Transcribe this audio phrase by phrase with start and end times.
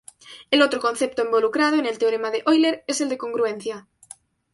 [0.49, 3.87] El otro concepto involucrado en el teorema de Euler es el de congruencia.